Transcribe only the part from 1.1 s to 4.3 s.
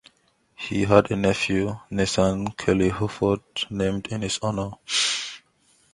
a nephew, Nathan Kelley Hufford, named in